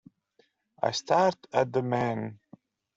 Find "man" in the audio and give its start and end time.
1.83-2.39